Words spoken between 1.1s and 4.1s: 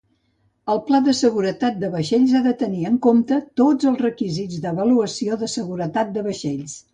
seguretat de vaixells ha de tenir en compte tots els